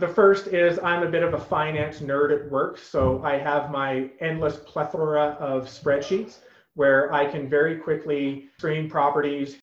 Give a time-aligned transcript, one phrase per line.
[0.00, 3.70] The first is I'm a bit of a finance nerd at work, so I have
[3.70, 6.38] my endless plethora of spreadsheets
[6.72, 9.58] where I can very quickly screen properties.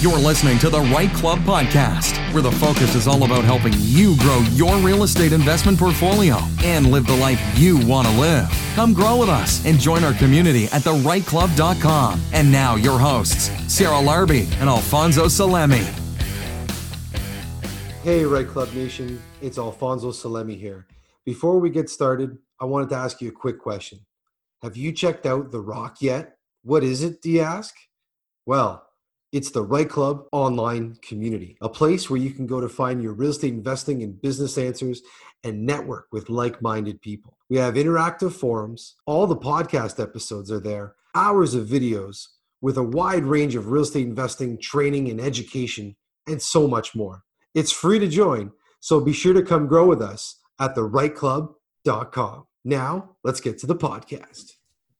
[0.00, 4.16] You're listening to the Right Club Podcast, where the focus is all about helping you
[4.18, 8.50] grow your real estate investment portfolio and live the life you want to live.
[8.74, 12.20] Come grow with us and join our community at therightclub.com.
[12.32, 15.84] And now, your hosts, Sarah Larbi and Alfonso Salemi.
[18.06, 20.88] Hey, Right Club Nation, it's Alfonso Salemi here.
[21.24, 24.00] Before we get started, I wanted to ask you a quick question.
[24.60, 26.36] Have you checked out The Rock yet?
[26.64, 27.72] What is it, do you ask?
[28.44, 28.84] Well,
[29.30, 33.12] it's the Right Club online community, a place where you can go to find your
[33.12, 35.02] real estate investing and business answers
[35.44, 37.38] and network with like minded people.
[37.48, 42.26] We have interactive forums, all the podcast episodes are there, hours of videos
[42.60, 45.94] with a wide range of real estate investing, training, and education,
[46.26, 47.22] and so much more.
[47.54, 48.50] It's free to join,
[48.86, 52.44] so be sure to come grow with us at therightclub.com.
[52.64, 54.52] Now, let's get to the podcast.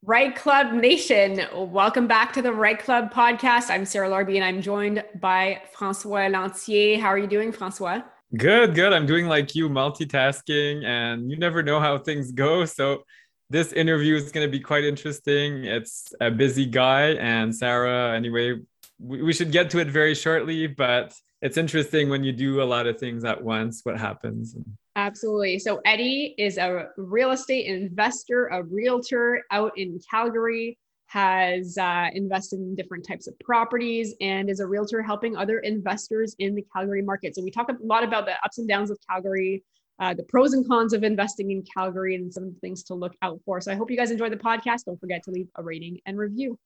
[0.03, 3.71] Right Club Nation, welcome back to the Right Club podcast.
[3.71, 6.99] I'm Sarah Larbi and I'm joined by Francois Lantier.
[6.99, 8.01] How are you doing, Francois?
[8.37, 8.93] Good, good.
[8.93, 12.65] I'm doing like you, multitasking, and you never know how things go.
[12.65, 13.05] So,
[13.51, 15.65] this interview is going to be quite interesting.
[15.65, 18.59] It's a busy guy, and Sarah, anyway,
[18.99, 22.65] we, we should get to it very shortly, but it's interesting when you do a
[22.65, 24.57] lot of things at once what happens
[24.97, 25.59] absolutely.
[25.59, 32.59] So eddie is a real estate investor a realtor out in calgary has uh, invested
[32.59, 37.03] in different types of properties and is a realtor helping other investors in the calgary
[37.03, 37.37] market.
[37.37, 39.63] So we talk a lot about the ups and downs of calgary
[39.99, 42.95] uh, the pros and cons of investing in calgary and some of the things to
[42.95, 43.61] look out for.
[43.61, 44.85] So i hope you guys enjoy the podcast.
[44.85, 46.59] Don't forget to leave a rating and review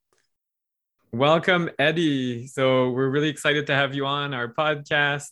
[1.12, 2.47] Welcome, Eddie.
[2.47, 5.30] So we're really excited to have you on our podcast.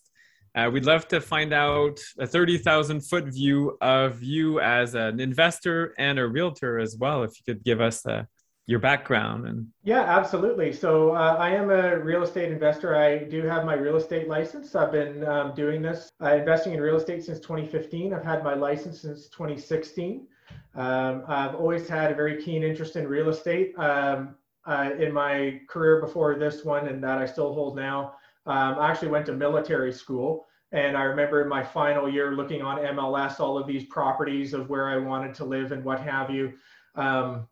[0.52, 5.94] Uh, we'd love to find out a 30,000 foot view of you as an investor
[5.96, 7.22] and a realtor as well.
[7.22, 8.24] If you could give us uh,
[8.66, 10.72] your background and yeah, absolutely.
[10.72, 12.96] So uh, I am a real estate investor.
[12.96, 14.74] I do have my real estate license.
[14.74, 18.12] I've been um, doing this uh, investing in real estate since 2015.
[18.12, 20.26] I've had my license since 2016.
[20.74, 23.78] Um, I've always had a very keen interest in real estate.
[23.78, 24.34] Um,
[24.68, 28.14] uh, in my career before this one and that I still hold now.
[28.46, 30.46] Um, I actually went to military school.
[30.72, 34.68] And I remember in my final year looking on MLS, all of these properties of
[34.68, 36.52] where I wanted to live and what have you.
[36.94, 37.48] Um,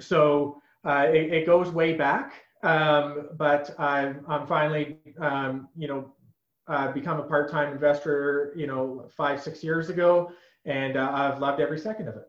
[0.00, 2.42] so uh, it, it, goes way back.
[2.64, 6.12] Um, but I, I'm finally, um, you know,
[6.66, 10.32] uh, become a part-time investor, you know, five, six years ago.
[10.64, 12.28] And uh, I've loved every second of it.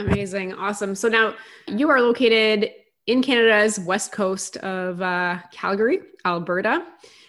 [0.00, 0.54] Amazing.
[0.54, 0.94] Awesome.
[0.94, 1.34] So now
[1.66, 2.70] you are located
[3.08, 6.86] in Canada's west coast of uh, Calgary, Alberta.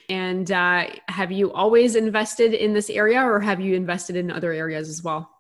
[0.10, 4.52] And uh, have you always invested in this area or have you invested in other
[4.52, 5.32] areas as well?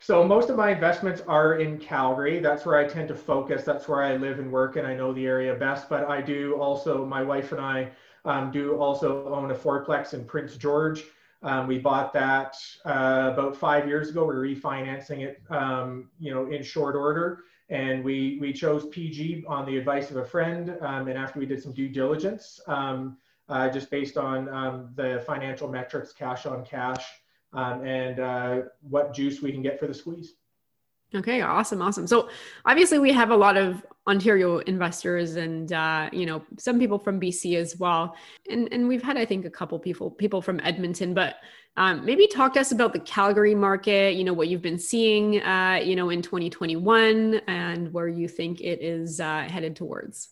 [0.00, 2.40] So, most of my investments are in Calgary.
[2.40, 3.62] That's where I tend to focus.
[3.62, 5.88] That's where I live and work, and I know the area best.
[5.88, 7.88] But I do also, my wife and I
[8.24, 11.04] um, do also own a fourplex in Prince George.
[11.44, 14.24] Um, we bought that uh, about five years ago.
[14.24, 19.64] We're refinancing it, um, you know, in short order and we we chose PG on
[19.64, 23.16] the advice of a friend, um, and after we did some due diligence, um,
[23.48, 27.04] uh, just based on um, the financial metrics, cash on cash,
[27.54, 30.34] um, and uh, what juice we can get for the squeeze.
[31.14, 32.06] Okay, awesome, awesome.
[32.06, 32.28] So
[32.64, 37.20] obviously we have a lot of Ontario investors and uh, you know some people from
[37.20, 38.16] BC as well,
[38.50, 41.36] and and we've had I think a couple people people from Edmonton, but
[41.76, 44.14] um, maybe talk to us about the Calgary market.
[44.16, 48.60] You know what you've been seeing, uh, you know, in 2021, and where you think
[48.60, 50.30] it is uh, headed towards.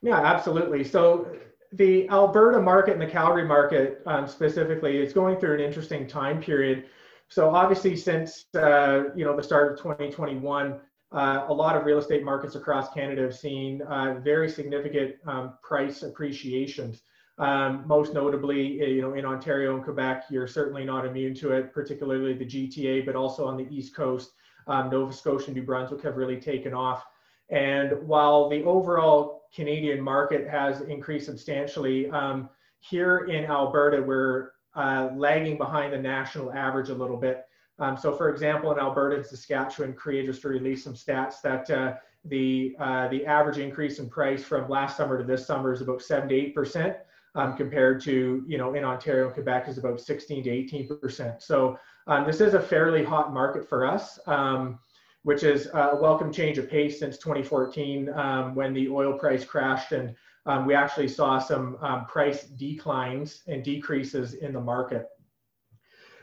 [0.00, 0.84] Yeah, absolutely.
[0.84, 1.36] So
[1.72, 6.40] the Alberta market and the Calgary market um, specifically is going through an interesting time
[6.40, 6.86] period.
[7.28, 10.80] So obviously, since uh, you know the start of 2021,
[11.12, 15.54] uh, a lot of real estate markets across Canada have seen uh, very significant um,
[15.62, 17.02] price appreciations.
[17.38, 21.52] Um, most notably, eh, you know, in Ontario and Quebec, you're certainly not immune to
[21.52, 24.32] it, particularly the GTA, but also on the East Coast,
[24.66, 27.04] um, Nova Scotia and New Brunswick have really taken off.
[27.48, 32.48] And while the overall Canadian market has increased substantially, um,
[32.80, 37.44] here in Alberta, we're uh, lagging behind the national average a little bit.
[37.80, 41.94] Um, so, for example, in Alberta and Saskatchewan, CREA just released some stats that uh,
[42.24, 46.02] the uh, the average increase in price from last summer to this summer is about
[46.02, 46.96] 7 to 8 percent
[47.34, 51.42] um, compared to, you know, in Ontario and Quebec is about 16 to 18%.
[51.42, 54.78] So um, this is a fairly hot market for us, um,
[55.22, 59.92] which is a welcome change of pace since 2014 um, when the oil price crashed
[59.92, 60.14] and
[60.48, 65.04] um, we actually saw some um, price declines and decreases in the market.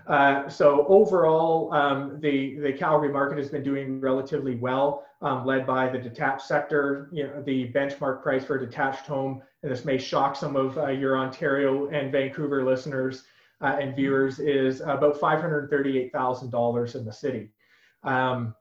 [0.07, 4.87] Uh, so overall, um, the the Calgary market has been doing relatively well,
[5.21, 7.09] um, led by the detached sector.
[7.11, 10.77] You know, the benchmark price for a detached home, and this may shock some of
[10.77, 13.23] uh, your Ontario and Vancouver listeners
[13.61, 17.51] uh, and viewers, is about five hundred thirty-eight thousand dollars in the city.
[18.03, 18.53] Um,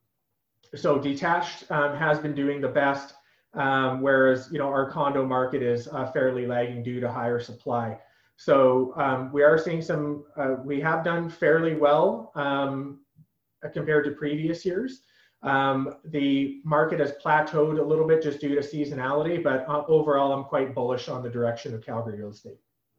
[0.74, 3.14] so detached um, has been doing the best,
[3.54, 7.98] um, whereas you know our condo market is uh, fairly lagging due to higher supply.
[8.36, 13.00] So um, we are seeing some, uh, we have done fairly well um,
[13.72, 15.02] compared to previous years.
[15.42, 20.32] Um, the market has plateaued a little bit just due to seasonality, but uh, overall,
[20.32, 22.56] I'm quite bullish on the direction of Calgary real estate.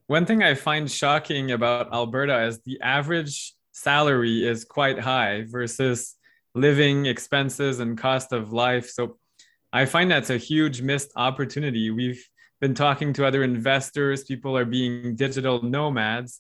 [0.08, 6.16] One thing I find shocking about Alberta is the average salary is quite high versus
[6.54, 8.90] living expenses and cost of life.
[8.90, 9.18] So
[9.76, 11.92] I find that's a huge missed opportunity.
[11.92, 12.26] We've
[12.62, 14.24] been talking to other investors.
[14.24, 16.40] People are being digital nomads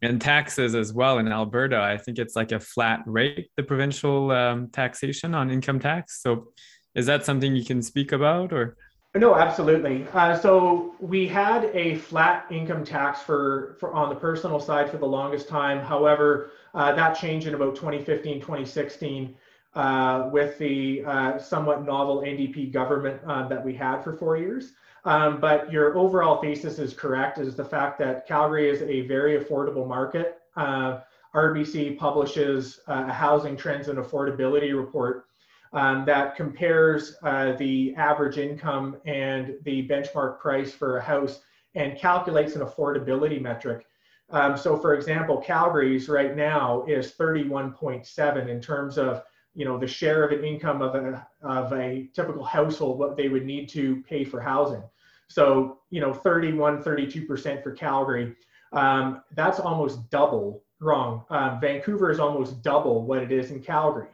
[0.00, 1.78] and taxes as well in Alberta.
[1.78, 6.22] I think it's like a flat rate, the provincial um, taxation on income tax.
[6.22, 6.54] So
[6.94, 8.78] is that something you can speak about or?
[9.14, 10.06] No, absolutely.
[10.14, 14.96] Uh, so we had a flat income tax for, for on the personal side for
[14.96, 15.80] the longest time.
[15.80, 19.36] However, uh, that changed in about 2015, 2016
[19.74, 24.72] uh, with the uh, somewhat novel NDP government uh, that we had for four years.
[25.04, 29.38] Um, but your overall thesis is correct, is the fact that Calgary is a very
[29.38, 30.40] affordable market.
[30.56, 31.00] Uh,
[31.34, 35.26] RBC publishes uh, a housing trends and affordability report
[35.72, 41.40] um, that compares uh, the average income and the benchmark price for a house
[41.74, 43.86] and calculates an affordability metric.
[44.30, 49.22] Um, so for example, Calgary's right now is 31.7 in terms of
[49.54, 53.28] you know the share of an income of a of a typical household what they
[53.28, 54.82] would need to pay for housing.
[55.28, 58.36] So you know 31 32% for calgary
[58.72, 64.08] um, that's almost double wrong um, vancouver is almost double what it is in calgary.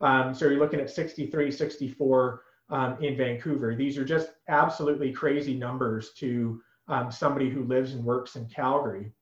[0.00, 3.74] Um, so you're looking at 63 64 um, in vancouver.
[3.74, 9.12] These are just absolutely crazy numbers to um, somebody who lives and works in calgary.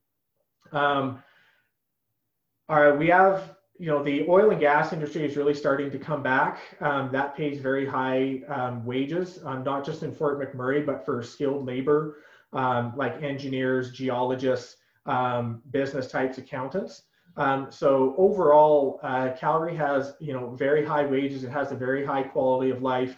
[0.73, 1.23] Um,
[2.69, 5.99] all right, we have you know, the oil and gas industry is really starting to
[5.99, 6.61] come back.
[6.81, 11.23] Um, that pays very high um, wages, um, not just in Fort McMurray, but for
[11.23, 12.17] skilled labor
[12.55, 14.77] um, like engineers, geologists,
[15.07, 17.03] um, business types, accountants.
[17.37, 21.43] Um, so overall, uh, Calgary has, you know, very high wages.
[21.43, 23.17] It has a very high quality of life.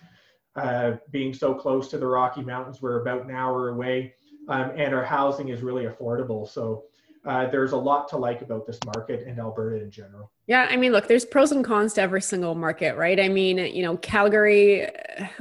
[0.56, 4.14] Uh, being so close to the Rocky Mountains, we're about an hour away,
[4.48, 6.48] and our housing is really affordable.
[6.48, 6.84] So
[7.26, 10.30] uh, there's a lot to like about this market and Alberta in general.
[10.46, 13.18] Yeah, I mean, look, there's pros and cons to every single market, right?
[13.18, 14.88] I mean, you know, Calgary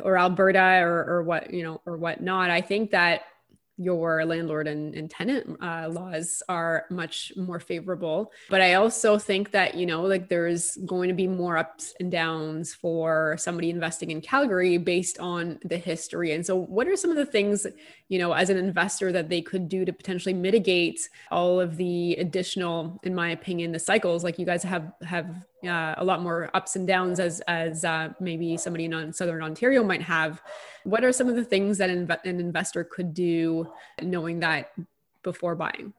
[0.02, 2.50] or Alberta or, or what, you know, or whatnot.
[2.50, 3.22] I think that
[3.78, 8.32] your landlord and, and tenant uh, laws are much more favorable.
[8.50, 12.12] But I also think that, you know, like there's going to be more ups and
[12.12, 16.32] downs for somebody investing in Calgary based on the history.
[16.32, 17.68] And so, what are some of the things,
[18.08, 22.14] you know, as an investor that they could do to potentially mitigate all of the
[22.14, 24.24] additional, in my opinion, the cycles?
[24.24, 28.10] Like you guys have have uh, a lot more ups and downs as as uh,
[28.20, 30.42] maybe somebody in southern Ontario might have.
[30.84, 33.72] What are some of the things that an investor could do,
[34.02, 34.72] knowing that
[35.24, 35.94] before buying?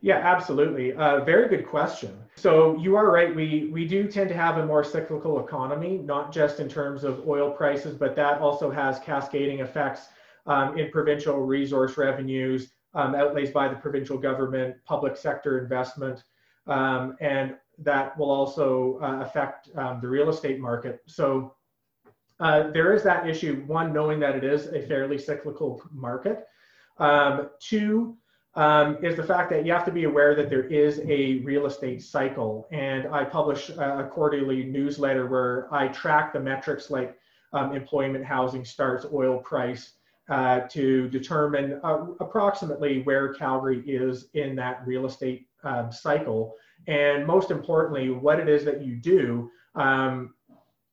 [0.00, 0.92] Yeah, absolutely.
[0.92, 2.16] Uh, very good question.
[2.36, 3.34] So you are right.
[3.34, 7.26] We we do tend to have a more cyclical economy, not just in terms of
[7.28, 10.08] oil prices, but that also has cascading effects
[10.46, 16.22] um, in provincial resource revenues, um, outlays by the provincial government, public sector investment,
[16.68, 21.00] um, and that will also uh, affect um, the real estate market.
[21.06, 21.54] So
[22.40, 23.62] uh, there is that issue.
[23.66, 26.46] One, knowing that it is a fairly cyclical market.
[26.98, 28.16] Um, two,
[28.54, 31.66] um, is the fact that you have to be aware that there is a real
[31.66, 32.66] estate cycle.
[32.72, 37.16] And I publish a quarterly newsletter where I track the metrics like
[37.52, 39.92] um, employment, housing starts, oil price,
[40.28, 46.54] uh, to determine uh, approximately where Calgary is in that real estate um, cycle
[46.86, 50.34] and most importantly, what it is that you do um,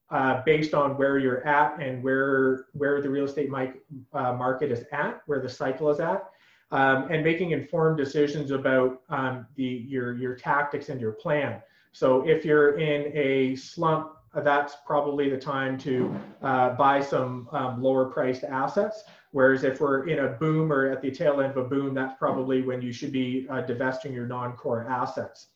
[0.09, 3.81] uh, based on where you're at and where where the real estate mic,
[4.13, 6.29] uh, market is at, where the cycle is at,
[6.71, 11.61] um, and making informed decisions about um, the your your tactics and your plan.
[11.91, 14.11] So if you're in a slump,
[14.43, 19.03] that's probably the time to uh, buy some um, lower priced assets.
[19.31, 22.17] Whereas if we're in a boom or at the tail end of a boom, that's
[22.17, 25.47] probably when you should be uh, divesting your non-core assets.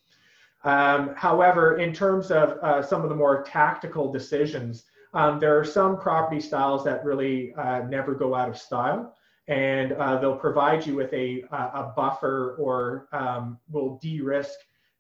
[0.64, 5.66] Um, however, in terms of uh, some of the more tactical decisions, um, there are
[5.66, 9.16] some property styles that really uh, never go out of style
[9.50, 14.52] and uh, they'll provide you with a, a buffer or um, will de-risk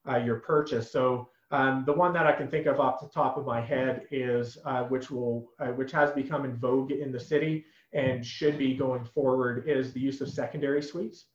[0.09, 0.91] uh, your purchase.
[0.91, 4.07] So um, the one that I can think of off the top of my head
[4.09, 8.57] is uh, which will uh, which has become in vogue in the city and should
[8.57, 11.25] be going forward is the use of secondary suites.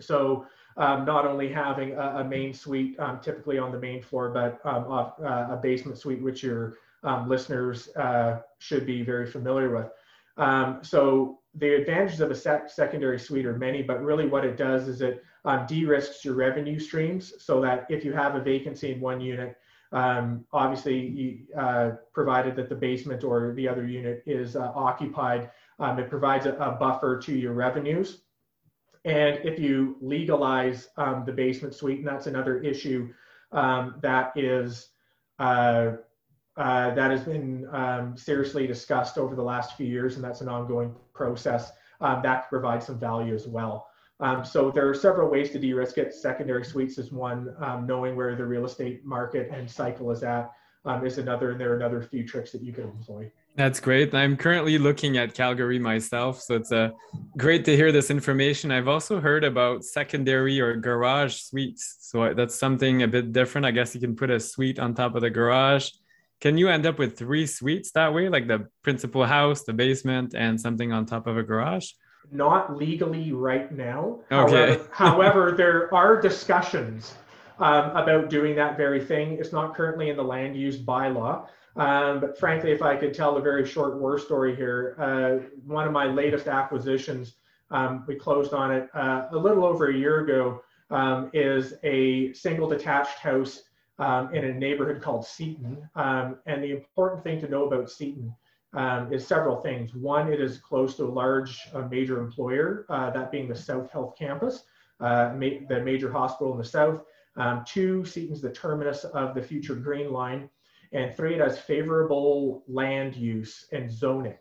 [0.00, 0.46] So
[0.76, 4.60] um, not only having a, a main suite um, typically on the main floor, but
[4.64, 9.74] um, off, uh, a basement suite, which your um, listeners uh, should be very familiar
[9.74, 9.90] with.
[10.36, 14.56] Um, so the advantages of a sec secondary suite are many, but really what it
[14.56, 15.24] does is it
[15.66, 19.56] de-risks your revenue streams so that if you have a vacancy in one unit,
[19.92, 25.50] um, obviously, you, uh, provided that the basement or the other unit is uh, occupied,
[25.80, 28.22] um, it provides a, a, buffer to your revenues.
[29.04, 33.12] And if you legalize um, the basement suite, and that's another issue
[33.52, 34.90] um, that is
[35.38, 35.92] uh,
[36.56, 40.48] uh, that has been um, seriously discussed over the last few years, and that's an
[40.48, 43.86] ongoing process um, that could provide some value as well.
[44.20, 46.12] Um, so there are several ways to de-risk it.
[46.12, 47.54] Secondary suites is one.
[47.60, 50.50] Um, knowing where the real estate market and cycle is at
[50.84, 53.30] um, is another, and there are another few tricks that you can employ.
[53.56, 54.14] That's great.
[54.14, 56.90] I'm currently looking at Calgary myself, so it's uh,
[57.36, 58.70] great to hear this information.
[58.70, 63.66] I've also heard about secondary or garage suites, so that's something a bit different.
[63.66, 65.90] I guess you can put a suite on top of the garage
[66.40, 70.34] can you end up with three suites that way, like the principal house, the basement,
[70.34, 71.92] and something on top of a garage?
[72.32, 74.20] Not legally right now.
[74.32, 74.78] Okay.
[74.80, 77.14] However, however there are discussions
[77.60, 79.38] um, about doing that very thing.
[79.38, 81.46] It's not currently in the land use bylaw.
[81.76, 85.86] Um, but frankly, if I could tell a very short war story here, uh, one
[85.86, 87.34] of my latest acquisitions,
[87.70, 92.32] um, we closed on it uh, a little over a year ago, um, is a
[92.32, 93.62] single detached house
[94.00, 95.88] um, in a neighborhood called Seton.
[95.94, 98.34] Um, and the important thing to know about Seton
[98.72, 99.94] um, is several things.
[99.94, 103.90] One, it is close to a large uh, major employer, uh, that being the South
[103.90, 104.64] Health Campus,
[105.00, 107.04] uh, ma the major hospital in the South.
[107.36, 110.50] Um, two, Seton's the terminus of the future Green Line.
[110.92, 114.38] And three, it has favorable land use and zoning.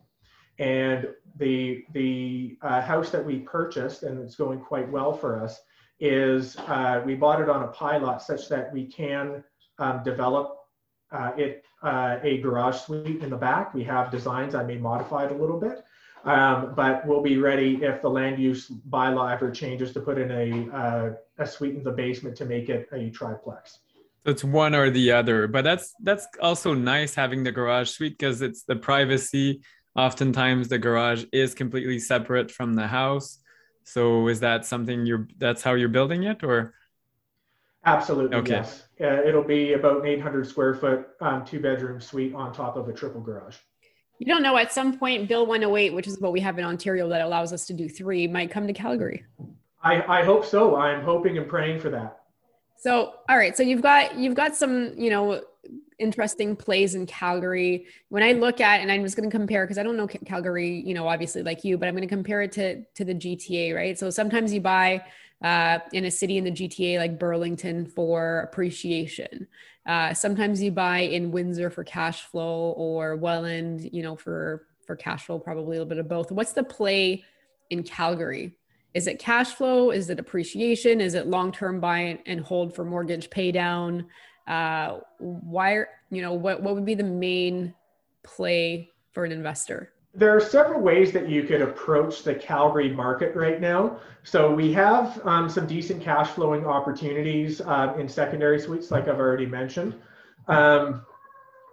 [0.58, 5.62] And the, the uh, house that we purchased, and it's going quite well for us,
[6.00, 9.44] is uh, we bought it on a pilot such that we can
[9.78, 10.58] um, develop
[11.12, 13.74] uh, it uh, a garage suite in the back.
[13.74, 15.84] We have designs I may modify it a little bit,
[16.26, 20.32] um, but we'll be ready if the land use bylaw ever changes to put in
[20.32, 23.80] a, uh, a suite in the basement to make it a triplex.
[24.26, 28.18] So it's one or the other, but that's that's also nice having the garage suite
[28.18, 29.62] because it's the privacy.
[29.96, 33.40] Oftentimes the garage is completely separate from the house.
[33.86, 36.74] So is that something you're that's how you're building it or?
[37.86, 38.52] Absolutely, okay.
[38.52, 38.84] yes.
[39.00, 42.90] Uh, it'll be about an 800 square foot um, two bedroom suite on top of
[42.90, 43.56] a triple garage.
[44.20, 47.08] You don't know, at some point, Bill 108, which is what we have in Ontario
[47.08, 49.24] that allows us to do three, might come to Calgary.
[49.82, 50.76] I, I hope so.
[50.76, 52.20] I'm hoping and praying for that.
[52.78, 53.56] So, all right.
[53.56, 55.42] So you've got you've got some, you know,
[56.00, 57.88] interesting plays in Calgary.
[58.10, 60.82] When I look at, and I'm just going to compare because I don't know Calgary,
[60.86, 63.76] you know, obviously like you, but I'm going to compare it to to the GTA,
[63.76, 63.98] right?
[63.98, 65.04] So sometimes you buy
[65.44, 69.48] uh, in a city in the GTA like Burlington for appreciation.
[69.86, 74.96] Uh, sometimes you buy in Windsor for cash flow or Welland, you know, for for
[74.96, 76.32] cash flow, probably a little bit of both.
[76.32, 77.24] What's the play
[77.70, 78.58] in Calgary?
[78.94, 79.92] Is it cash flow?
[79.92, 81.00] Is it appreciation?
[81.00, 84.08] Is it long term buy and hold for mortgage pay down?
[84.50, 87.74] Uh, why, you know, what what would be the main
[88.24, 89.94] play for an investor?
[90.14, 94.00] there are several ways that you could approach the Calgary market right now.
[94.24, 99.20] So we have um, some decent cash flowing opportunities uh, in secondary suites, like I've
[99.20, 99.96] already mentioned.
[100.48, 101.06] Um,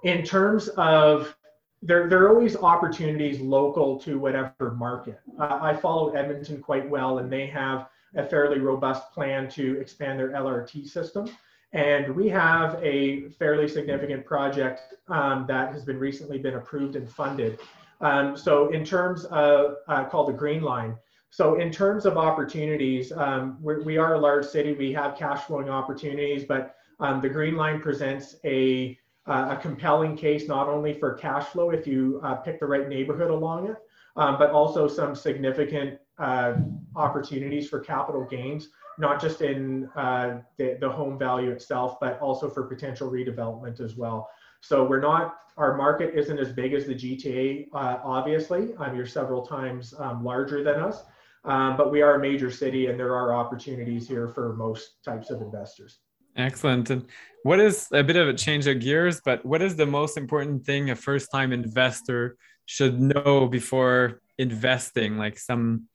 [0.04, 1.35] in terms of
[1.83, 5.21] there, there are always opportunities local to whatever market.
[5.38, 10.18] Uh, I follow Edmonton quite well, and they have a fairly robust plan to expand
[10.18, 11.28] their LRT system.
[11.76, 17.09] And we have a fairly significant project um, that has been recently been approved and
[17.09, 17.61] funded
[18.00, 20.97] um, so in terms of uh, called the Green Line.
[21.30, 24.73] So in terms of opportunities, um, we are a large city.
[24.73, 30.16] We have cash flowing opportunities, but um, the Green Line presents a, uh, a compelling
[30.16, 33.76] case not only for cash flow if you uh, pick the right neighborhood along it,
[34.17, 36.55] um, but also some significant uh,
[36.95, 38.69] opportunities for capital gains,
[38.99, 43.97] not just in uh, the, the home value itself, but also for potential redevelopment as
[43.97, 44.29] well.
[44.61, 48.75] So we're not, our market isn't as big as the GTA, uh, obviously.
[48.79, 51.05] Um, you're several times um, larger than us,
[51.45, 55.31] um, but we are a major city and there are opportunities here for most types
[55.31, 55.99] of investors.
[56.37, 56.91] Excellent.
[56.91, 57.07] And
[57.45, 60.65] what is a bit of a change of gears, but what is the most important
[60.65, 65.17] thing a first time investor should know before investing?
[65.17, 65.89] Like some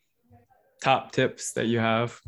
[0.84, 2.20] top tips that you have?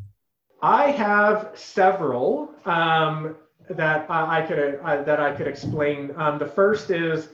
[0.62, 3.36] I have several um,
[3.70, 6.14] that I could uh, that I could explain.
[6.16, 7.30] Um, the first is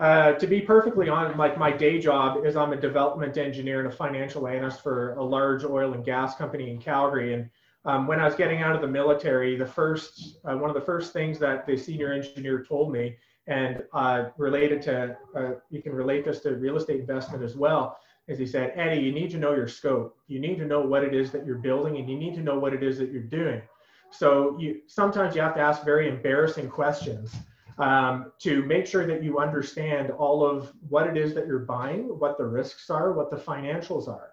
[0.00, 3.92] uh, to be perfectly honest, like my day job is I'm a development engineer and
[3.92, 7.34] a financial analyst for a large oil and gas company in Calgary.
[7.34, 7.50] And
[7.84, 10.82] um, when I was getting out of the military, the first uh, one of the
[10.82, 13.16] first things that the senior engineer told me,
[13.48, 17.98] and uh, related to uh, you can relate this to real estate investment as well,
[18.28, 20.16] As he said, Eddie, you need to know your scope.
[20.28, 22.58] You need to know what it is that you're building, and you need to know
[22.58, 23.62] what it is that you're doing.
[24.10, 27.34] So you sometimes you have to ask very embarrassing questions
[27.78, 32.18] um, to make sure that you understand all of what it is that you're buying,
[32.18, 34.30] what the risks are, what the financials are.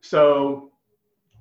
[0.00, 0.70] So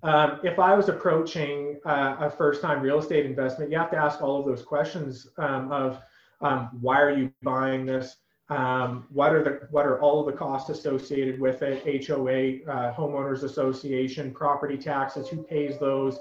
[0.03, 4.21] um, if I was approaching uh, a first-time real estate investment, you have to ask
[4.21, 5.99] all of those questions um, of
[6.43, 8.17] um, why are you buying this?
[8.49, 12.05] Um, what are the what are all of the costs associated with it?
[12.05, 16.19] HOA, uh, homeowners association, property taxes, who pays those?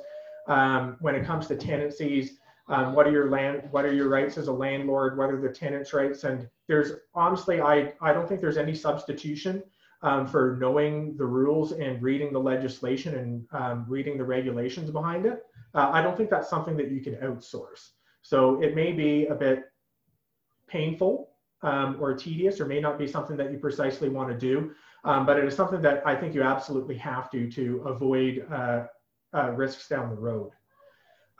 [0.48, 2.38] Um, when it comes to tenancies,
[2.68, 5.48] um, what are your land what are your rights as a landlord what are the
[5.48, 9.62] tenants rights and there's honestly i i don't think there's any substitution
[10.02, 15.26] um, for knowing the rules and reading the legislation and um, reading the regulations behind
[15.26, 17.90] it uh, i don't think that's something that you can outsource
[18.22, 19.71] so it may be a bit
[20.72, 21.28] painful
[21.62, 24.72] um, or tedious or may not be something that you precisely want to do.
[25.04, 28.86] Um, but it is something that i think you absolutely have to to avoid uh,
[29.34, 30.50] uh, risks down the road.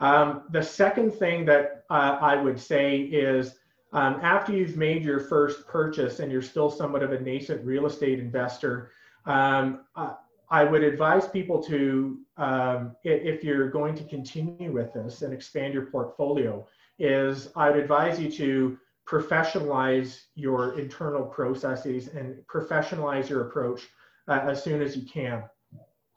[0.01, 3.55] Um, the second thing that uh, I would say is
[3.93, 7.87] um, after you've made your first purchase and you're still somewhat of a nascent real
[7.87, 8.91] estate investor,
[9.27, 10.15] um, uh,
[10.51, 15.73] I would advise people to, um, if you're going to continue with this and expand
[15.73, 16.67] your portfolio,
[16.99, 18.79] is I would advise you to
[19.09, 23.89] professionalize your internal processes and professionalize your approach
[24.29, 25.43] uh, as soon as you can,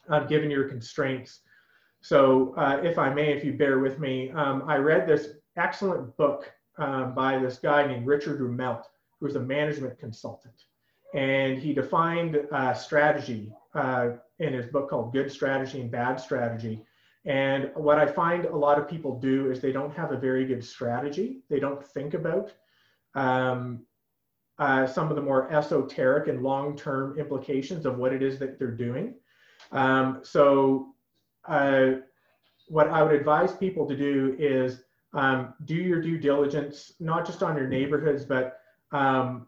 [0.10, 1.42] uh, given your constraints.
[2.02, 6.16] So, uh, if I may, if you bear with me, um, I read this excellent
[6.18, 8.84] book um, by this guy named Richard Rumelt,
[9.20, 10.66] who's a management consultant.
[11.14, 16.86] And he defined uh, strategy uh, in his book called Good Strategy and Bad Strategy.
[17.26, 20.46] And what I find a lot of people do is they don't have a very
[20.46, 21.42] good strategy.
[21.50, 22.54] They don't think about
[23.16, 23.86] um,
[24.58, 28.58] uh, some of the more esoteric and long term implications of what it is that
[28.58, 29.16] they're doing.
[29.72, 30.94] Um, so
[31.48, 31.92] uh,
[32.68, 37.44] what I would advise people to do is um, do your due diligence, not just
[37.44, 38.60] on your neighborhoods, but
[38.92, 39.48] um,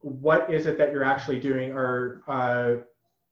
[0.00, 2.74] what is it that you're actually doing, or uh,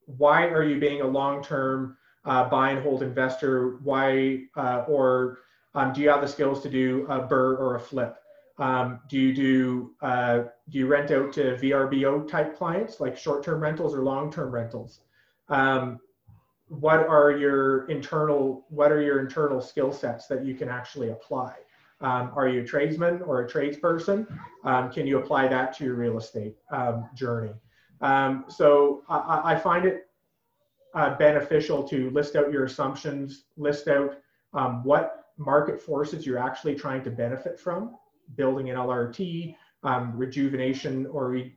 [0.07, 3.79] why are you being a long-term uh, buy and hold investor?
[3.83, 5.39] Why, uh, or
[5.75, 8.17] um, do you have the skills to do a burr or a flip?
[8.59, 13.61] Um, do you do uh, do you rent out to VRBO type clients like short-term
[13.61, 15.01] rentals or long-term rentals?
[15.49, 15.99] Um,
[16.69, 21.55] what are your internal what are your internal skill sets that you can actually apply?
[22.03, 24.27] Um, are you a tradesman or a tradesperson?
[24.65, 27.53] Um, can you apply that to your real estate um, journey?
[28.01, 30.07] Um, so I, I, find it
[30.95, 34.17] uh, beneficial to list out your assumptions list out
[34.83, 37.97] what market forces you're actually trying to benefit from
[38.37, 41.55] building an lrt um, rejuvenation or re,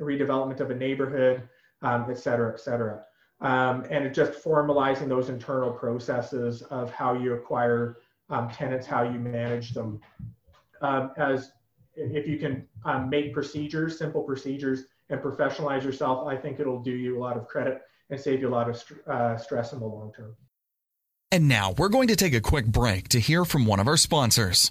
[0.00, 1.42] redevelopment of a neighborhood
[1.82, 3.02] et cetera et cetera
[3.40, 7.98] um, and just formalizing those internal processes of how you acquire
[8.28, 10.00] um, tenants, how you manage them.
[10.82, 11.52] Um, as
[11.94, 16.92] if you can um, make procedures, simple procedures, and professionalize yourself, I think it'll do
[16.92, 19.80] you a lot of credit and save you a lot of st- uh, stress in
[19.80, 20.36] the long term.
[21.32, 23.96] And now we're going to take a quick break to hear from one of our
[23.96, 24.70] sponsors.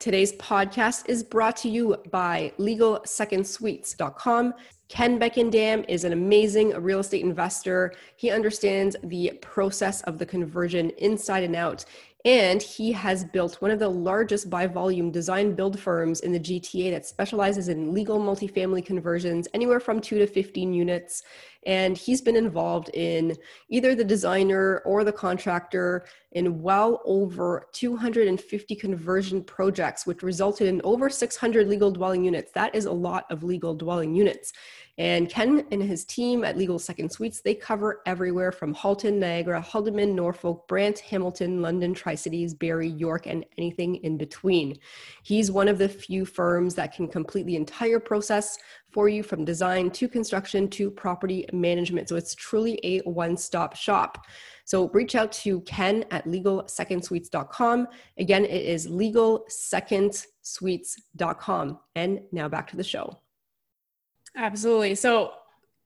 [0.00, 4.54] Today's podcast is brought to you by LegalSecondSuites.com.
[4.88, 7.92] Ken Beckendam is an amazing real estate investor.
[8.14, 11.84] He understands the process of the conversion inside and out.
[12.24, 16.38] And he has built one of the largest by volume design build firms in the
[16.38, 21.24] GTA that specializes in legal multifamily conversions, anywhere from two to 15 units.
[21.68, 23.36] And he's been involved in
[23.68, 30.80] either the designer or the contractor in well over 250 conversion projects, which resulted in
[30.82, 32.52] over 600 legal dwelling units.
[32.52, 34.54] That is a lot of legal dwelling units.
[34.98, 39.62] And Ken and his team at Legal Second Suites, they cover everywhere from Halton, Niagara,
[39.62, 44.76] Haldimand, Norfolk, Brant, Hamilton, London, Tri Cities, Barrie, York, and anything in between.
[45.22, 48.58] He's one of the few firms that can complete the entire process
[48.90, 52.08] for you from design to construction to property management.
[52.08, 54.24] So it's truly a one stop shop.
[54.64, 57.88] So reach out to Ken at legalsecondsuites.com.
[58.18, 61.78] Again, it is legalsecondsuites.com.
[61.94, 63.18] And now back to the show.
[64.36, 64.94] Absolutely.
[64.94, 65.32] So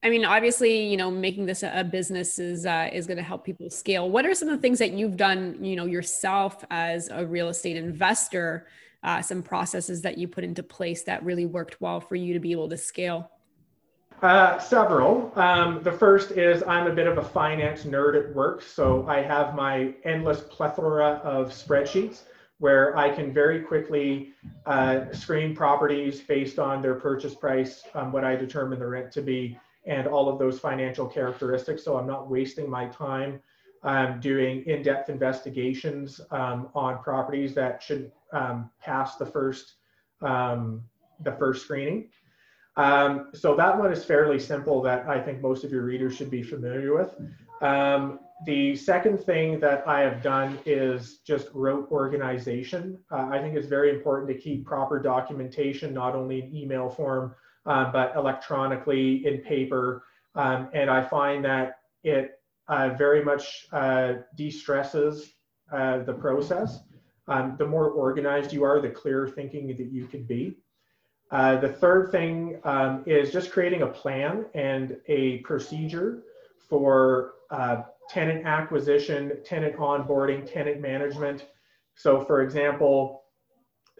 [0.03, 3.45] I mean, obviously, you know, making this a business is uh, is going to help
[3.45, 4.09] people scale.
[4.09, 7.47] What are some of the things that you've done, you know, yourself as a real
[7.47, 8.67] estate investor?
[9.01, 12.39] Uh, some processes that you put into place that really worked well for you to
[12.39, 13.29] be able to scale.
[14.23, 15.33] Uh, several.
[15.35, 19.21] Um, the first is I'm a bit of a finance nerd at work, so I
[19.21, 22.21] have my endless plethora of spreadsheets
[22.59, 24.31] where I can very quickly
[24.65, 29.21] uh, screen properties based on their purchase price, um, what I determine the rent to
[29.21, 31.83] be, and all of those financial characteristics.
[31.83, 33.41] So I'm not wasting my time
[33.83, 39.73] um, doing in-depth investigations um, on properties that should um, pass the first
[40.21, 40.81] um,
[41.19, 42.09] the first screening.
[42.75, 46.31] Um, so that one is fairly simple that I think most of your readers should
[46.31, 47.15] be familiar with.
[47.61, 52.99] Um, the second thing that I have done is just rote organization.
[53.11, 57.35] Uh, I think it's very important to keep proper documentation, not only in email form,
[57.65, 60.03] uh, but electronically in paper.
[60.35, 65.33] Um, and I find that it uh, very much uh, de-stresses
[65.71, 66.79] uh, the process.
[67.27, 70.57] Um, the more organized you are, the clearer thinking that you can be.
[71.31, 76.23] Uh, the third thing um, is just creating a plan and a procedure
[76.69, 81.47] for uh, tenant acquisition, tenant onboarding, tenant management.
[81.95, 83.23] So, for example,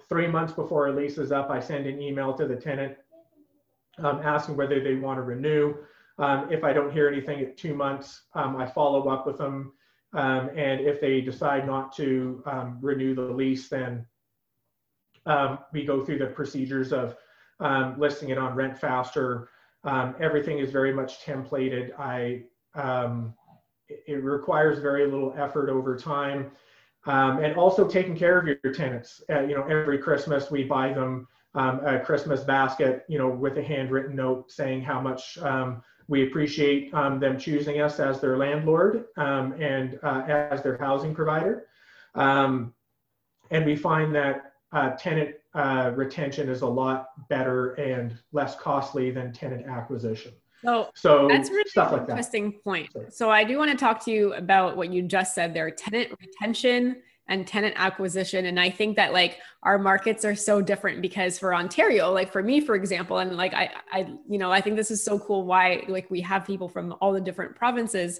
[0.10, 2.98] three months before a lease is up, I send an email to the tenant
[4.00, 5.76] um, asking whether they want to renew.
[6.18, 9.74] Um, if I don't hear anything at two months, um, I follow up with them.
[10.14, 14.06] Um, and if they decide not to um, renew the lease, then
[15.26, 17.16] um, we go through the procedures of
[17.60, 19.50] um, listing it on Rent Faster.
[19.84, 21.98] Um, everything is very much templated.
[22.00, 22.44] I
[22.76, 23.34] um,
[23.88, 26.52] it requires very little effort over time,
[27.06, 29.22] um, and also taking care of your tenants.
[29.30, 33.06] Uh, you know, every Christmas we buy them um, a Christmas basket.
[33.08, 35.38] You know, with a handwritten note saying how much
[36.10, 41.68] we appreciate them choosing us as their landlord and uh, as their housing provider.
[42.16, 49.12] and we find that uh, tenant uh, retention is a lot better and less costly
[49.12, 50.34] than tenant acquisition.
[50.64, 52.64] So, so that's really stuff an like interesting that.
[52.64, 52.90] point.
[53.10, 56.12] So I do want to talk to you about what you just said there, tenant
[56.20, 58.46] retention and tenant acquisition.
[58.46, 62.42] And I think that like our markets are so different because for Ontario, like for
[62.42, 65.46] me, for example, and like I, I, you know, I think this is so cool
[65.46, 68.20] why like we have people from all the different provinces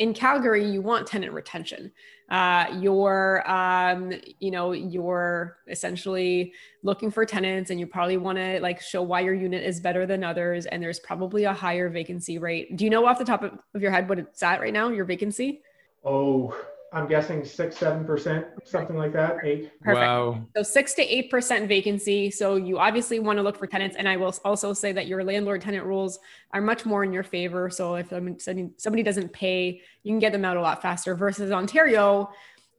[0.00, 1.92] in Calgary, you want tenant retention.
[2.30, 8.60] Uh, you're, um, you know, you're essentially looking for tenants, and you probably want to
[8.60, 10.66] like show why your unit is better than others.
[10.66, 12.76] And there's probably a higher vacancy rate.
[12.76, 14.88] Do you know off the top of, of your head what it's at right now?
[14.90, 15.62] Your vacancy?
[16.04, 16.56] Oh,
[16.92, 19.36] I'm guessing six, seven percent, something like that.
[19.44, 19.70] Eight.
[19.80, 20.06] Perfect.
[20.06, 20.44] Wow.
[20.56, 22.30] So six to eight percent vacancy.
[22.30, 23.96] So you obviously want to look for tenants.
[23.96, 26.18] And I will also say that your landlord tenant rules
[26.52, 27.70] are much more in your favor.
[27.70, 32.30] So if somebody doesn't pay, you can get them out a lot faster versus Ontario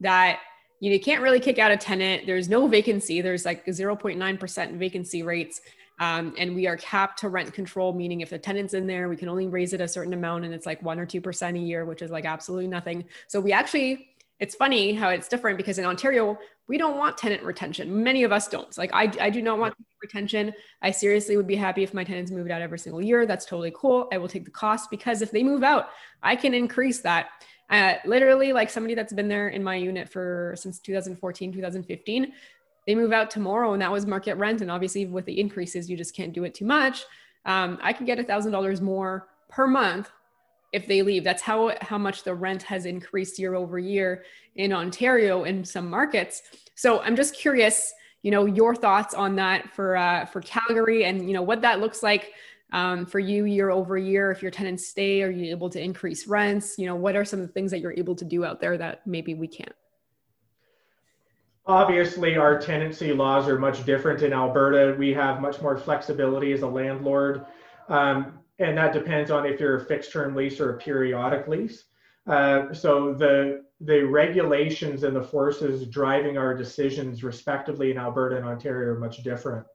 [0.02, 0.39] that
[0.82, 2.26] you can't really kick out a tenant.
[2.26, 3.21] There's no vacancy.
[3.21, 5.62] There's like 0.9% vacancy rates.
[6.02, 9.16] Um, and we are capped to rent control, meaning if the tenant's in there, we
[9.16, 11.86] can only raise it a certain amount and it's like one or 2% a year,
[11.86, 13.06] which is like absolutely nothing.
[13.28, 14.08] So we actually,
[14.40, 18.02] it's funny how it's different because in Ontario, we don't want tenant retention.
[18.02, 18.76] Many of us don't.
[18.80, 20.54] Like I, I do not want retention.
[20.82, 23.28] I seriously would be happy if my tenants moved out every single year.
[23.28, 24.08] That's totally cool.
[24.12, 25.90] I will take the cost because if they move out,
[26.24, 27.28] I can increase that.
[27.70, 32.34] Uh, literally, like somebody that's been there in my unit for since 2014, 2015,
[32.88, 34.62] they move out tomorrow and that was market rent.
[34.62, 37.06] And obviously, with the increases, you just can't do it too much.
[37.46, 40.12] Um, I could get a thousand dollars more per month
[40.74, 41.24] if they leave.
[41.24, 44.24] That's how how much the rent has increased year over year
[44.56, 46.41] in Ontario in some markets.
[46.76, 51.28] So I'm just curious, you know, your thoughts on that for uh, for Calgary and
[51.28, 52.32] you know what that looks like
[52.74, 54.32] um, for you year over year.
[54.32, 56.78] If your tenants stay, are you able to increase rents?
[56.78, 58.78] You know, what are some of the things that you're able to do out there
[58.78, 59.74] that maybe we can't?
[61.65, 64.95] Obviously, our tenancy laws are much different in Alberta.
[64.97, 67.45] We have much more flexibility as a landlord.
[67.88, 71.86] Um, and that depends on if you're a fixed term lease or a periodic lease.
[72.28, 78.45] Uh, so the the regulations and the forces driving our decisions, respectively, in Alberta and
[78.45, 79.65] Ontario, are much different.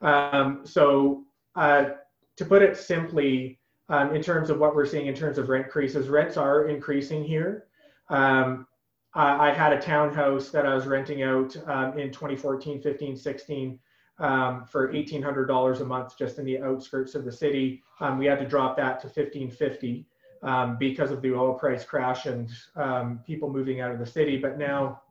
[0.00, 1.24] Um, so
[1.56, 1.90] uh,
[2.38, 5.66] to put it simply, um, in terms of what we're seeing in terms of rent
[5.66, 7.66] increases, rents are increasing here.
[8.08, 8.66] Um,
[9.14, 13.78] I, I, had a townhouse that I was renting out um, in 2014, 15, 16
[14.18, 17.82] um, for $1,800 a month just in the outskirts of the city.
[18.00, 20.06] Um, we had to drop that to 1550
[20.42, 24.36] um, because of the oil price crash and um, people moving out of the city.
[24.36, 25.02] But now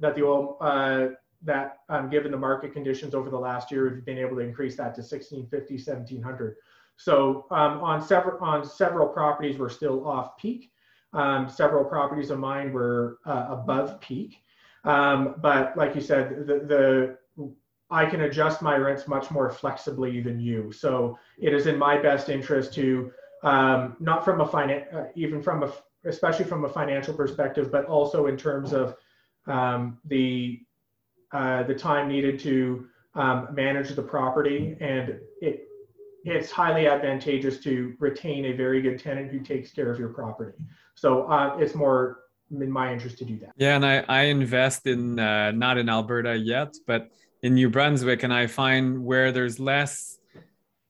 [0.00, 1.08] that the oil, uh,
[1.42, 4.76] that um, given the market conditions over the last year, we've been able to increase
[4.76, 6.56] that to 1650, 1700.
[6.96, 10.70] So um, on several on several properties, we're still off peak.
[11.14, 14.42] Um, several properties of mine were uh, above peak.
[14.84, 17.18] Um, but like you said, the, the
[17.90, 20.72] I can adjust my rents much more flexibly than you.
[20.72, 25.42] So it is in my best interest to um, not from a finance, uh, even
[25.42, 25.72] from a,
[26.04, 28.96] especially from a financial perspective, but also in terms of
[29.46, 30.60] um, the
[31.32, 35.68] uh, the time needed to um, manage the property, and it
[36.24, 40.58] it's highly advantageous to retain a very good tenant who takes care of your property.
[40.94, 43.52] So uh, it's more in my interest to do that.
[43.56, 47.08] Yeah, and I, I invest in uh, not in Alberta yet, but
[47.42, 50.18] in New Brunswick, and I find where there's less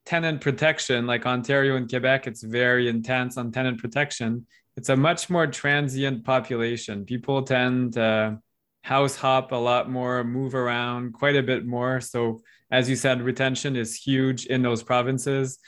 [0.04, 4.46] tenant protection, like Ontario and Quebec, it's very intense on tenant protection.
[4.76, 7.04] It's a much more transient population.
[7.04, 8.38] People tend to
[8.82, 12.00] house hop a lot more, move around quite a bit more.
[12.00, 15.58] So, as you said, retention is huge in those provinces.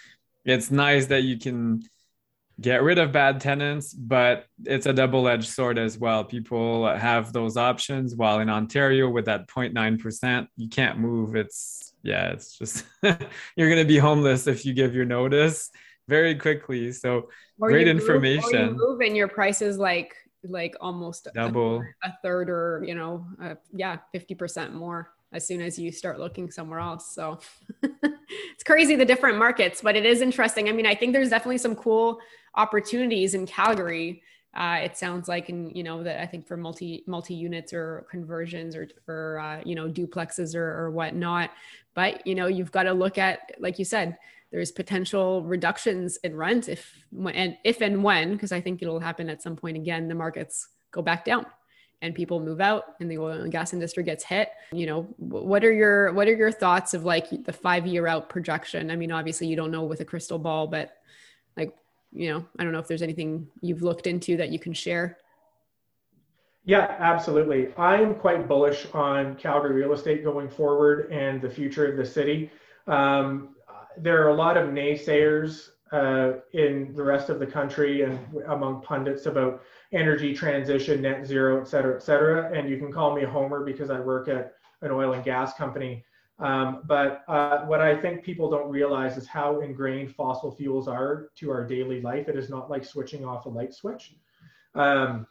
[0.45, 1.83] It's nice that you can
[2.61, 6.25] get rid of bad tenants, but it's a double edged sword as well.
[6.25, 11.37] People have those options, while in Ontario, with that 0.9%, you can't move.
[11.37, 15.71] It's, yeah, it's just, you're going to be homeless if you give your notice
[16.09, 16.93] very quickly.
[16.93, 17.29] So,
[17.59, 18.69] or great information.
[18.69, 20.15] Move, move and your price is like,
[20.49, 25.61] like almost double a, a third or you know uh, yeah 50% more as soon
[25.61, 27.15] as you start looking somewhere else.
[27.15, 27.39] So
[27.83, 30.69] it's crazy the different markets, but it is interesting.
[30.69, 32.19] I mean, I think there's definitely some cool
[32.55, 34.23] opportunities in Calgary.
[34.55, 38.07] Uh, it sounds like, and you know, that I think for multi multi units or
[38.11, 41.51] conversions or or uh, you know duplexes or, or whatnot.
[41.95, 44.17] But you know, you've got to look at, like you said,
[44.51, 46.91] there's potential reductions in rent if
[47.35, 50.09] and if and when, because I think it'll happen at some point again.
[50.09, 51.45] The markets go back down
[52.03, 55.65] and people move out and the oil and gas industry gets hit you know what
[55.65, 59.11] are your what are your thoughts of like the five year out projection i mean
[59.11, 60.99] obviously you don't know with a crystal ball but
[61.57, 61.75] like
[62.17, 65.19] you know, I don't know if there's anything you've looked into that you can share.
[66.65, 67.73] Yeah, absolutely.
[67.77, 72.05] I am quite bullish on Calgary real estate going forward and the future of the
[72.05, 72.51] city.
[72.87, 73.51] Um,
[73.99, 78.19] there are a lot of naysayers uh, in the rest of the country and
[78.49, 82.53] among pundits about energy transition, net zero, et cetera, et cetera.
[82.53, 86.05] And you can call me homer because I work at an oil and gas company.
[86.39, 91.31] Um, but uh, what I think people don't realize is how ingrained fossil fuels are
[91.37, 92.29] to our daily life.
[92.29, 94.15] It is not like switching off a light switch.
[94.75, 95.27] Um,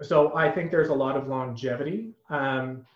[0.00, 2.14] so I think there's a lot of longevity.
[2.30, 2.86] Um,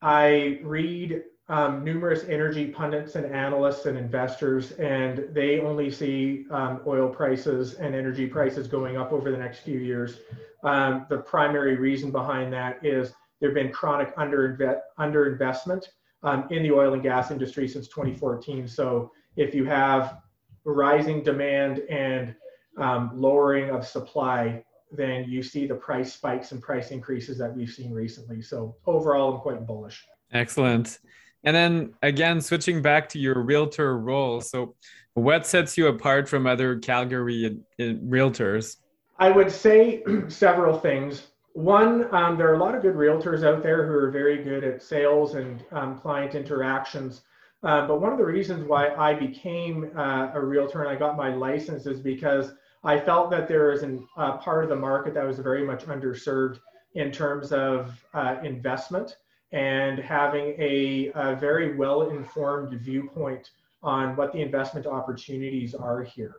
[0.00, 6.80] I read um, numerous energy pundits and analysts and investors, and they only see um,
[6.86, 10.20] oil prices and energy prices going up over the next few years.
[10.62, 14.56] Um, the primary reason behind that is there have been chronic under
[15.00, 15.86] underinvestment
[16.22, 18.68] um, in the oil and gas industry since 2014.
[18.68, 20.18] So if you have
[20.64, 22.32] rising demand and
[22.78, 27.70] um, lowering of supply, then you see the price spikes and price increases that we've
[27.70, 28.40] seen recently.
[28.40, 30.06] So overall, I'm quite bullish.
[30.32, 31.00] Excellent.
[31.44, 34.40] And then again, switching back to your realtor role.
[34.40, 34.74] So,
[35.14, 38.76] what sets you apart from other Calgary realtors?
[39.18, 41.28] I would say several things.
[41.52, 44.62] One, um, there are a lot of good realtors out there who are very good
[44.62, 47.22] at sales and um, client interactions.
[47.62, 51.16] Uh, but one of the reasons why I became uh, a realtor and I got
[51.16, 52.52] my license is because
[52.84, 55.84] I felt that there is a uh, part of the market that was very much
[55.84, 56.60] underserved
[56.94, 59.16] in terms of uh, investment
[59.52, 63.50] and having a, a very well informed viewpoint
[63.82, 66.36] on what the investment opportunities are here.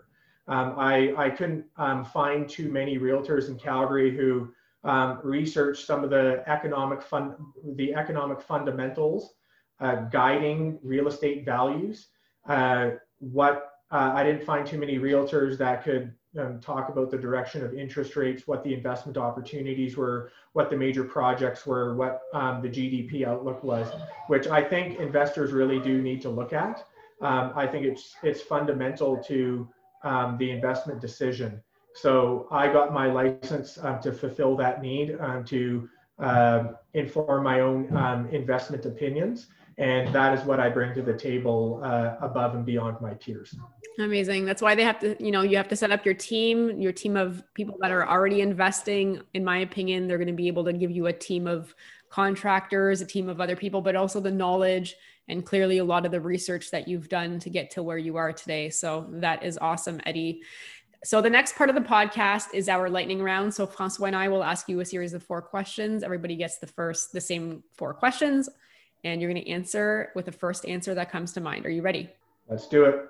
[0.47, 4.51] Um, I, I couldn't um, find too many realtors in Calgary who
[4.83, 7.33] um, research some of the economic fund,
[7.75, 9.33] the economic fundamentals
[9.79, 12.07] uh, guiding real estate values.
[12.47, 17.17] Uh, what uh, I didn't find too many realtors that could um, talk about the
[17.17, 22.21] direction of interest rates, what the investment opportunities were, what the major projects were, what
[22.33, 23.87] um, the GDP outlook was,
[24.27, 26.85] which I think investors really do need to look at.
[27.21, 29.69] Um, I think it's it's fundamental to
[30.03, 31.61] um, the investment decision.
[31.93, 35.89] So I got my license um, to fulfill that need, um, to
[36.19, 36.63] uh,
[36.93, 37.85] inform my own
[38.31, 39.47] investment opinions.
[39.77, 43.55] And that is what I bring to the table uh, above and beyond my peers.
[43.99, 44.45] Amazing.
[44.45, 46.93] That's why they have to, you know, you have to set up your team, your
[46.93, 49.21] team of people that are already investing.
[49.33, 51.75] In my opinion, they're going to be able to give you a team of
[52.09, 54.95] contractors, a team of other people, but also the knowledge
[55.27, 58.17] and clearly a lot of the research that you've done to get to where you
[58.17, 58.69] are today.
[58.69, 60.41] So that is awesome, Eddie.
[61.03, 63.53] So the next part of the podcast is our lightning round.
[63.53, 66.03] So Francois and I will ask you a series of four questions.
[66.03, 68.49] Everybody gets the first, the same four questions,
[69.03, 71.65] and you're going to answer with the first answer that comes to mind.
[71.65, 72.09] Are you ready?
[72.47, 73.09] Let's do it.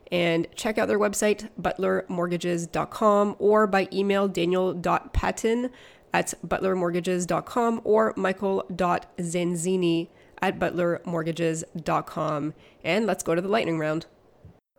[0.11, 5.69] and check out their website, butlermortgages.com, or by email daniel.patton
[6.13, 10.09] at butlermortgages.com or michael.zanzini
[10.41, 12.53] at butlermortgages.com.
[12.83, 14.07] And let's go to the lightning round.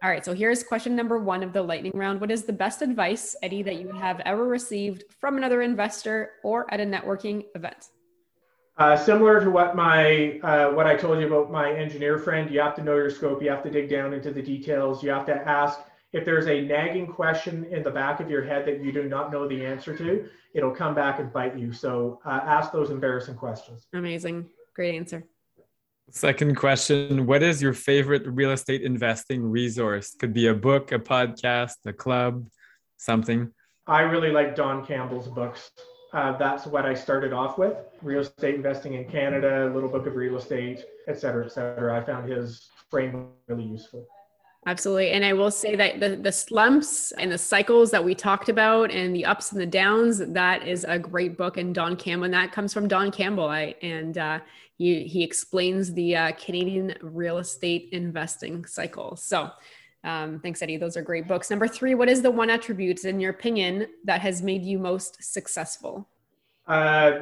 [0.03, 2.21] All right, so here's question number one of the lightning round.
[2.21, 6.67] What is the best advice, Eddie, that you have ever received from another investor or
[6.75, 7.87] at a networking event?
[8.79, 12.61] Uh, similar to what my uh, what I told you about my engineer friend, you
[12.61, 13.43] have to know your scope.
[13.43, 15.03] You have to dig down into the details.
[15.03, 15.79] You have to ask
[16.13, 19.31] if there's a nagging question in the back of your head that you do not
[19.31, 20.27] know the answer to.
[20.55, 21.73] It'll come back and bite you.
[21.73, 23.87] So uh, ask those embarrassing questions.
[23.93, 25.25] Amazing, great answer.
[26.11, 30.15] Second question: What is your favorite real estate investing resource?
[30.19, 32.47] Could be a book, a podcast, a club,
[32.97, 33.51] something.
[33.87, 35.71] I really like Don Campbell's books.
[36.13, 40.15] Uh, that's what I started off with real estate investing in Canada, Little Book of
[40.15, 41.99] Real Estate, et cetera, et cetera.
[41.99, 44.07] I found his frame really useful.
[44.67, 45.11] Absolutely.
[45.11, 48.93] And I will say that the, the slumps and the cycles that we talked about
[48.93, 51.57] and the ups and the downs, that is a great book.
[51.57, 53.49] And Don Campbell, and that comes from Don Campbell.
[53.49, 54.39] I, and uh,
[54.77, 59.17] he, he explains the uh, Canadian real estate investing cycle.
[59.17, 59.51] So
[60.05, 60.77] um, thanks, Eddie.
[60.77, 61.51] Those are great books.
[61.51, 65.23] Number three, what is the one attribute, in your opinion, that has made you most
[65.23, 66.09] successful?
[66.67, 67.21] Uh,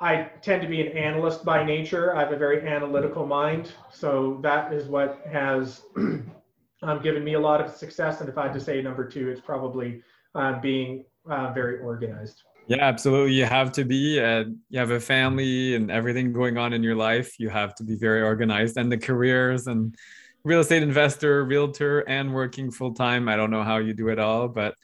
[0.00, 2.16] I tend to be an analyst by nature.
[2.16, 3.72] I have a very analytical mind.
[3.92, 8.20] So that is what has um, given me a lot of success.
[8.20, 10.02] And if I had to say number two, it's probably
[10.34, 12.42] uh, being uh, very organized.
[12.68, 13.32] Yeah, absolutely.
[13.32, 14.20] You have to be.
[14.20, 17.40] Uh, you have a family and everything going on in your life.
[17.40, 19.96] You have to be very organized, and the careers and
[20.48, 23.28] real estate investor, realtor, and working full time.
[23.28, 24.74] I don't know how you do it all, but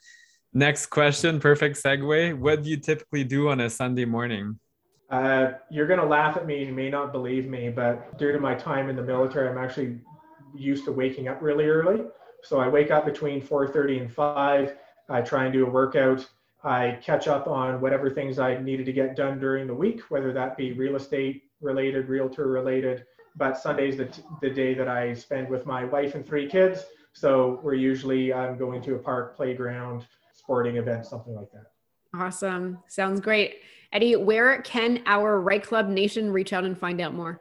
[0.53, 2.37] next question, perfect segue.
[2.37, 4.59] What do you typically do on a Sunday morning?
[5.09, 8.39] Uh, you're going to laugh at me you may not believe me, but due to
[8.39, 9.99] my time in the military, I'm actually
[10.53, 12.05] used to waking up really early.
[12.43, 14.75] So I wake up between 4:30 and 5.
[15.09, 16.29] I try and do a workout.
[16.63, 20.31] I catch up on whatever things I needed to get done during the week, whether
[20.33, 24.09] that be real estate related, realtor related, but Sunday's the,
[24.41, 26.85] the day that I spend with my wife and three kids.
[27.13, 31.71] So we're usually um, going to a park, playground, sporting event, something like that.
[32.13, 32.79] Awesome.
[32.87, 33.57] Sounds great.
[33.91, 37.39] Eddie, where can our REITE Club Nation reach out and find out more?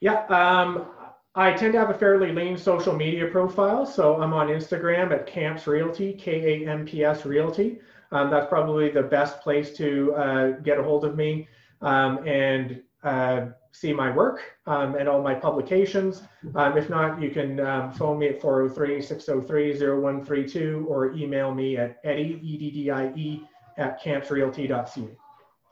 [0.00, 0.86] Yeah, um,
[1.34, 3.84] I tend to have a fairly lean social media profile.
[3.84, 7.80] So I'm on Instagram at Kamps Realty, K A M P S Realty.
[8.12, 11.48] Um, that's probably the best place to uh, get a hold of me.
[11.82, 13.46] Um, and uh,
[13.80, 16.22] see my work um, and all my publications.
[16.54, 22.40] Um, if not, you can um, phone me at 403-603-0132 or email me at eddie,
[22.42, 23.42] E-D-D-I-E,
[23.76, 25.08] at kampsrealty.ca.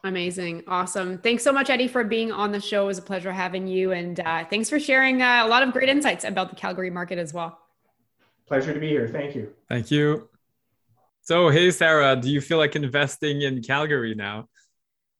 [0.04, 0.62] Amazing.
[0.68, 1.18] Awesome.
[1.18, 2.84] Thanks so much, Eddie, for being on the show.
[2.84, 3.92] It was a pleasure having you.
[3.92, 7.18] And uh, thanks for sharing uh, a lot of great insights about the Calgary market
[7.18, 7.58] as well.
[8.46, 9.08] Pleasure to be here.
[9.08, 9.50] Thank you.
[9.70, 10.28] Thank you.
[11.22, 14.50] So, hey, Sarah, do you feel like investing in Calgary now?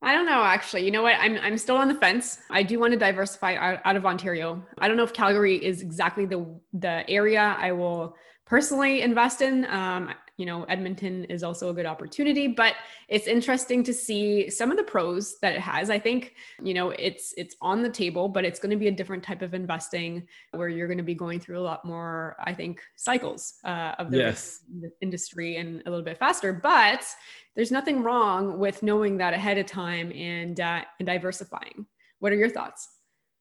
[0.04, 0.84] I don't know actually.
[0.84, 1.16] You know what?
[1.18, 2.38] I'm I'm still on the fence.
[2.50, 4.62] I do want to diversify out, out of Ontario.
[4.78, 8.14] I don't know if Calgary is exactly the the area I will
[8.44, 9.64] personally invest in.
[9.64, 12.74] Um, you know, Edmonton is also a good opportunity, but
[13.08, 15.90] it's interesting to see some of the pros that it has.
[15.90, 18.92] I think, you know, it's it's on the table, but it's going to be a
[18.92, 22.52] different type of investing where you're going to be going through a lot more, I
[22.52, 24.60] think, cycles uh, of the yes.
[25.00, 26.52] industry and a little bit faster.
[26.52, 27.06] But
[27.54, 31.86] there's nothing wrong with knowing that ahead of time and uh, and diversifying.
[32.18, 32.88] What are your thoughts?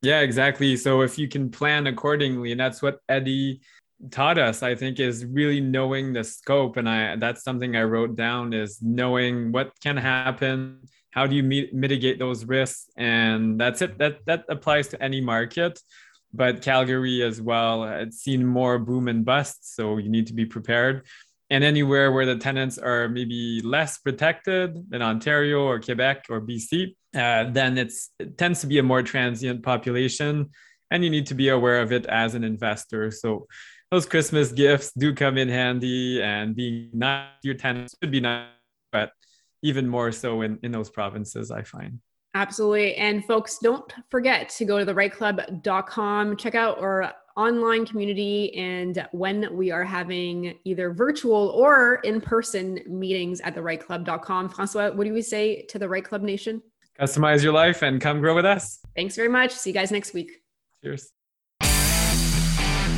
[0.04, 0.76] Yeah, exactly.
[0.76, 3.62] So if you can plan accordingly, and that's what Eddie
[4.12, 6.78] taught us i think is really knowing the scope.
[6.78, 10.80] And i that's something i wrote down is knowing what can happen
[11.14, 12.90] how do you meet, mitigate those risks?
[12.98, 14.00] And that's it.
[14.00, 15.80] That that applies to any market
[16.36, 19.76] but calgary as well it's seen more boom and bust.
[19.76, 21.06] So you need to be prepared.
[21.52, 26.96] And anywhere where the tenants are maybe less protected than ontario or quebec or bc
[27.16, 30.50] uh, then it's it tends to be a more transient population.
[30.90, 33.12] And you need to be aware of it as an investor.
[33.12, 33.48] So
[33.94, 38.20] those Christmas gifts do come in handy, and being nice to your tenants should be
[38.20, 38.48] nice,
[38.92, 39.12] but
[39.62, 42.00] even more so in, in those provinces, I find.
[42.34, 42.96] Absolutely.
[42.96, 49.08] And folks, don't forget to go to the reiteclub.com, check out our online community and
[49.12, 54.50] when we are having either virtual or in person meetings at the reiteclub.com.
[54.50, 56.64] Francois, what do we say to the REITE Club Nation?
[57.00, 58.80] Customize your life and come grow with us.
[58.96, 59.52] Thanks very much.
[59.52, 60.32] See you guys next week.
[60.84, 61.12] Cheers.